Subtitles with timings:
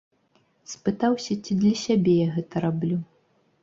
[0.71, 2.97] Спытаўся, ці для сябе я гэта раблю.